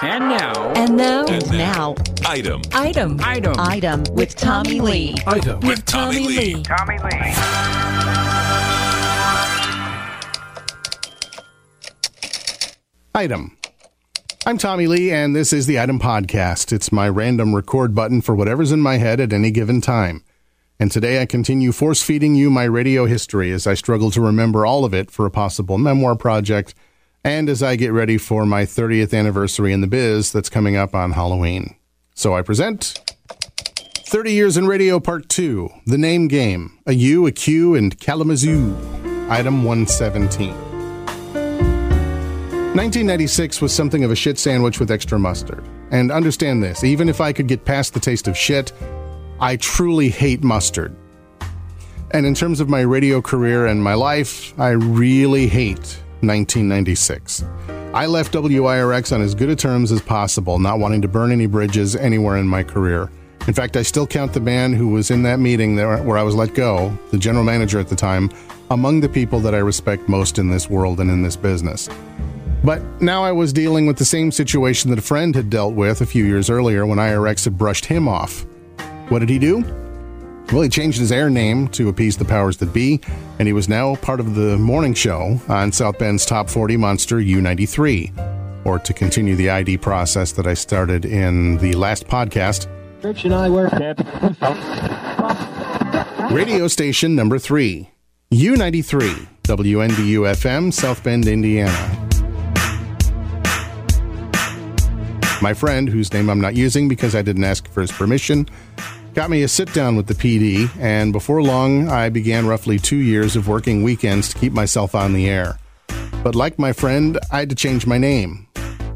[0.00, 3.54] And now, And now, And Now, Item item, item.
[3.58, 5.16] item with Tommy Lee.
[5.26, 6.62] Item with Tommy Lee.
[6.62, 8.38] Tommy Lee.
[13.14, 13.56] Item.
[14.46, 16.72] I'm Tommy Lee, and this is the Item Podcast.
[16.72, 20.22] It's my random record button for whatever's in my head at any given time.
[20.78, 24.64] And today I continue force feeding you my radio history as I struggle to remember
[24.64, 26.74] all of it for a possible memoir project,
[27.24, 30.94] and as I get ready for my 30th anniversary in the biz that's coming up
[30.94, 31.74] on Halloween.
[32.14, 33.00] So I present
[34.06, 38.76] 30 Years in Radio Part 2 The Name Game, a U, a Q, and Kalamazoo.
[39.28, 40.54] Item 117.
[42.78, 45.62] 1996 was something of a shit sandwich with extra mustard.
[45.90, 48.72] And understand this even if I could get past the taste of shit,
[49.40, 50.96] I truly hate mustard.
[52.12, 57.44] And in terms of my radio career and my life, I really hate 1996.
[57.94, 61.46] I left WIRX on as good a terms as possible, not wanting to burn any
[61.46, 63.10] bridges anywhere in my career.
[63.46, 66.22] In fact, I still count the man who was in that meeting there where I
[66.22, 68.30] was let go, the general manager at the time,
[68.70, 71.88] among the people that I respect most in this world and in this business.
[72.62, 76.02] But now I was dealing with the same situation that a friend had dealt with
[76.02, 78.44] a few years earlier when IRX had brushed him off.
[79.08, 79.64] What did he do?
[80.52, 83.02] Well, he changed his air name to appease the powers that be,
[83.38, 87.16] and he was now part of the morning show on South Bend's Top 40 Monster
[87.16, 88.64] U93.
[88.64, 92.66] Or to continue the ID process that I started in the last podcast,
[93.02, 93.98] Rich and I at
[96.32, 97.90] radio station number three,
[98.32, 102.08] U93, WNDU FM, South Bend, Indiana.
[105.40, 108.48] My friend, whose name I'm not using because I didn't ask for his permission,
[109.18, 112.98] got me a sit down with the PD, and before long, I began roughly two
[112.98, 115.58] years of working weekends to keep myself on the air.
[116.22, 118.46] But like my friend, I had to change my name.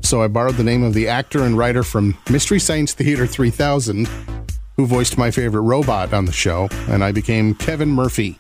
[0.01, 4.09] So I borrowed the name of the actor and writer from Mystery Science Theater 3000,
[4.77, 8.39] who voiced my favorite robot on the show, and I became Kevin Murphy.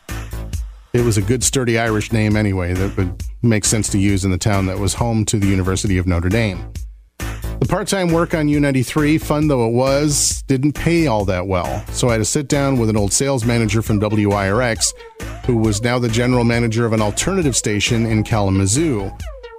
[0.92, 4.31] It was a good, sturdy Irish name anyway that would make sense to use in
[4.31, 6.65] the town that was home to the University of Notre Dame.
[7.62, 11.87] The part time work on U93, fun though it was, didn't pay all that well,
[11.93, 14.93] so I had to sit down with an old sales manager from WIRX,
[15.47, 19.12] who was now the general manager of an alternative station in Kalamazoo.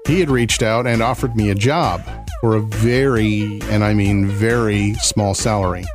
[0.06, 2.02] He had reached out and offered me a job
[2.42, 5.86] for a very, and I mean very, small salary.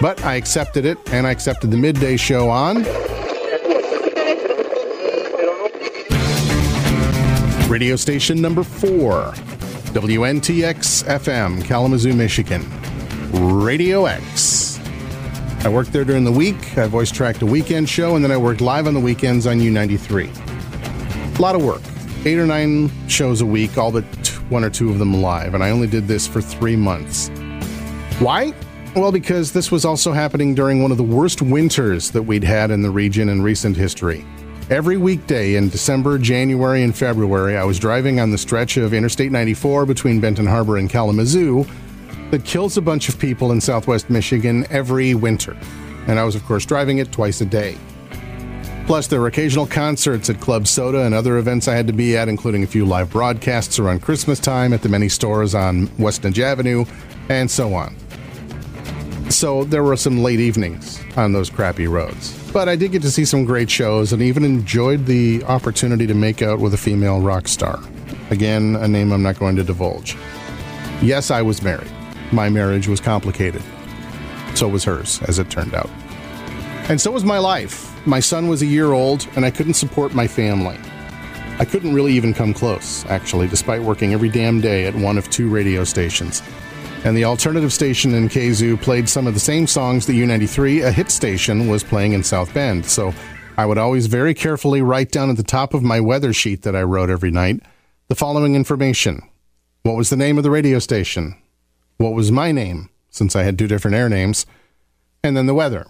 [0.00, 2.82] But I accepted it, and I accepted the midday show on.
[7.68, 9.34] Radio station number four,
[9.94, 12.66] WNTX FM, Kalamazoo, Michigan.
[13.32, 14.80] Radio X.
[15.64, 16.76] I worked there during the week.
[16.76, 19.60] I voice tracked a weekend show, and then I worked live on the weekends on
[19.60, 21.38] U93.
[21.38, 21.80] A lot of work.
[22.24, 24.04] Eight or nine shows a week, all but
[24.48, 27.28] one or two of them live, and I only did this for three months.
[28.18, 28.52] Why?
[28.96, 32.72] Well, because this was also happening during one of the worst winters that we'd had
[32.72, 34.26] in the region in recent history.
[34.70, 39.30] Every weekday in December, January, and February, I was driving on the stretch of Interstate
[39.30, 41.66] 94 between Benton Harbor and Kalamazoo
[42.30, 45.54] that kills a bunch of people in southwest Michigan every winter.
[46.06, 47.76] And I was, of course, driving it twice a day.
[48.86, 52.16] Plus, there were occasional concerts at Club Soda and other events I had to be
[52.16, 56.24] at, including a few live broadcasts around Christmas time at the many stores on West
[56.24, 56.86] Avenue,
[57.28, 57.94] and so on.
[59.34, 62.32] So there were some late evenings on those crappy roads.
[62.52, 66.14] But I did get to see some great shows and even enjoyed the opportunity to
[66.14, 67.80] make out with a female rock star.
[68.30, 70.16] Again, a name I'm not going to divulge.
[71.02, 71.90] Yes, I was married.
[72.30, 73.62] My marriage was complicated.
[74.54, 75.90] So was hers, as it turned out.
[76.88, 77.90] And so was my life.
[78.06, 80.78] My son was a year old, and I couldn't support my family.
[81.58, 85.28] I couldn't really even come close, actually, despite working every damn day at one of
[85.28, 86.40] two radio stations.
[87.04, 90.90] And the alternative station in Kazoo played some of the same songs that U93, a
[90.90, 92.86] hit station, was playing in South Bend.
[92.86, 93.12] So
[93.58, 96.74] I would always very carefully write down at the top of my weather sheet that
[96.74, 97.60] I wrote every night
[98.08, 99.20] the following information
[99.82, 101.36] What was the name of the radio station?
[101.98, 104.46] What was my name, since I had two different air names?
[105.22, 105.86] And then the weather.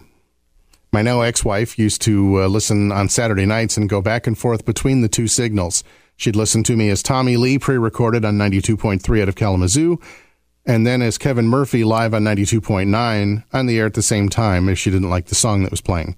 [0.93, 4.37] My now ex wife used to uh, listen on Saturday nights and go back and
[4.37, 5.85] forth between the two signals.
[6.17, 10.01] She'd listen to me as Tommy Lee, pre recorded on 92.3 out of Kalamazoo,
[10.67, 14.69] and then as Kevin Murphy live on 92.9 on the air at the same time
[14.69, 16.17] if she didn't like the song that was playing.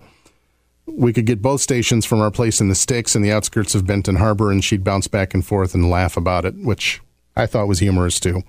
[0.86, 3.86] We could get both stations from our place in the sticks in the outskirts of
[3.86, 7.00] Benton Harbor, and she'd bounce back and forth and laugh about it, which
[7.34, 8.44] I thought was humorous too.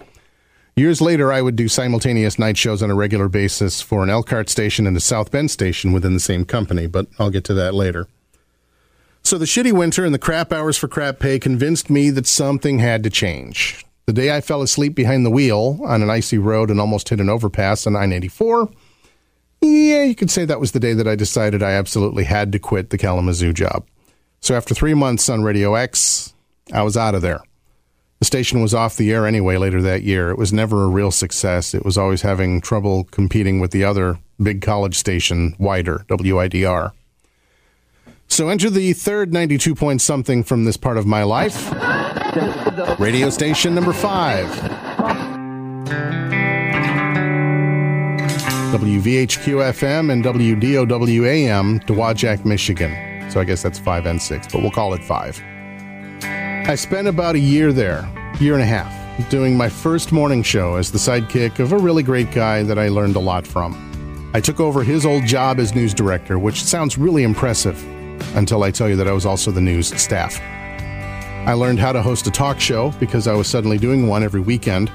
[0.75, 4.47] Years later, I would do simultaneous night shows on a regular basis for an Elkhart
[4.47, 7.73] station and a South Bend station within the same company, but I'll get to that
[7.73, 8.07] later.
[9.23, 12.77] So the shitty winter and the crap hours for crap pay convinced me that something
[12.77, 13.86] had to change.
[14.07, 17.19] The day I fell asleep behind the wheel on an icy road and almost hit
[17.19, 18.69] an overpass on I 94,
[19.59, 22.59] yeah, you could say that was the day that I decided I absolutely had to
[22.59, 23.85] quit the Kalamazoo job.
[24.39, 26.33] So after three months on Radio X,
[26.71, 27.41] I was out of there.
[28.19, 30.29] The station was off the air anyway later that year.
[30.29, 31.73] It was never a real success.
[31.73, 36.93] It was always having trouble competing with the other big college station, Wider, WIDR.
[38.29, 41.73] So enter the third 92 point something from this part of my life.
[42.99, 44.45] Radio station number five.
[48.71, 53.31] WVHQ FM and WDOWAM, Dowagiac, Michigan.
[53.31, 55.41] So I guess that's five and six, but we'll call it five.
[56.21, 58.07] I spent about a year there,
[58.39, 62.03] year and a half, doing my first morning show as the sidekick of a really
[62.03, 64.31] great guy that I learned a lot from.
[64.33, 67.83] I took over his old job as news director, which sounds really impressive
[68.35, 70.39] until I tell you that I was also the news staff.
[71.47, 74.41] I learned how to host a talk show because I was suddenly doing one every
[74.41, 74.91] weekend.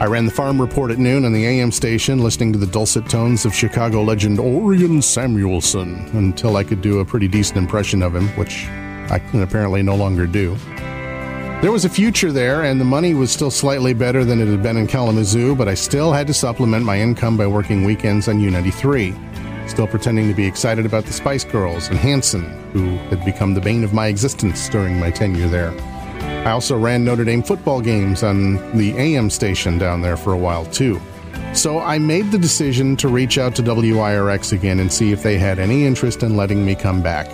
[0.00, 3.08] I ran the Farm Report at noon on the AM station, listening to the dulcet
[3.08, 8.14] tones of Chicago legend Orion Samuelson until I could do a pretty decent impression of
[8.14, 8.66] him, which
[9.10, 10.56] I can apparently no longer do.
[11.62, 14.62] There was a future there, and the money was still slightly better than it had
[14.62, 18.40] been in Kalamazoo, but I still had to supplement my income by working weekends on
[18.40, 19.70] U93.
[19.70, 23.62] Still pretending to be excited about the Spice Girls and Hanson, who had become the
[23.62, 25.72] bane of my existence during my tenure there.
[26.44, 30.38] I also ran Notre Dame football games on the AM station down there for a
[30.38, 31.00] while, too.
[31.54, 35.38] So I made the decision to reach out to WIRX again and see if they
[35.38, 37.30] had any interest in letting me come back.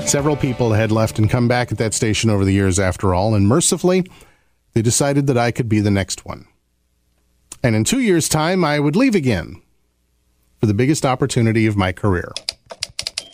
[0.00, 3.36] Several people had left and come back at that station over the years, after all,
[3.36, 4.04] and mercifully,
[4.72, 6.46] they decided that I could be the next one.
[7.62, 9.62] And in two years' time, I would leave again
[10.58, 12.32] for the biggest opportunity of my career.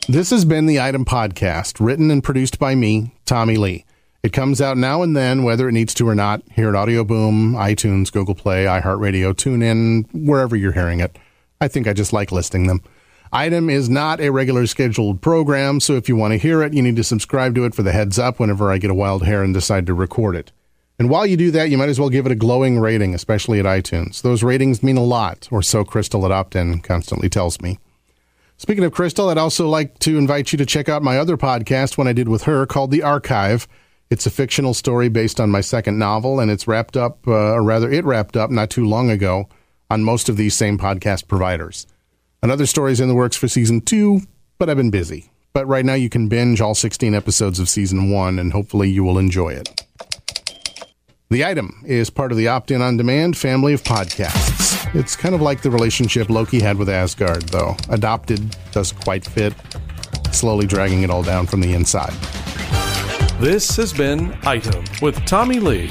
[0.06, 3.86] This has been the Item Podcast, written and produced by me, Tommy Lee.
[4.22, 7.04] It comes out now and then, whether it needs to or not, here at Audio
[7.04, 11.16] Boom, iTunes, Google Play, iHeartRadio, TuneIn, wherever you're hearing it.
[11.60, 12.82] I think I just like listing them.
[13.32, 16.82] Item is not a regular scheduled program, so if you want to hear it, you
[16.82, 19.42] need to subscribe to it for the heads up whenever I get a wild hair
[19.42, 20.50] and decide to record it.
[20.98, 23.60] And while you do that, you might as well give it a glowing rating, especially
[23.60, 24.22] at iTunes.
[24.22, 27.78] Those ratings mean a lot, or so Crystal at Optin constantly tells me.
[28.56, 31.96] Speaking of Crystal, I'd also like to invite you to check out my other podcast,
[31.96, 33.68] one I did with her, called The Archive.
[34.10, 37.62] It's a fictional story based on my second novel, and it's wrapped up, uh, or
[37.62, 39.48] rather, it wrapped up not too long ago
[39.90, 41.86] on most of these same podcast providers.
[42.42, 44.20] Another story is in the works for season two,
[44.58, 45.30] but I've been busy.
[45.52, 49.04] But right now you can binge all 16 episodes of season one, and hopefully you
[49.04, 49.84] will enjoy it.
[51.30, 54.94] The item is part of the Opt In On Demand family of podcasts.
[54.94, 57.76] It's kind of like the relationship Loki had with Asgard, though.
[57.90, 59.52] Adopted doesn't quite fit,
[60.32, 62.14] slowly dragging it all down from the inside.
[63.40, 65.90] This has been Item with Tommy Lee.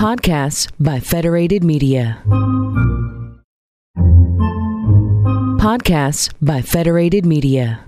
[0.00, 2.22] Podcasts by Federated Media.
[5.60, 7.84] Podcasts by Federated Media.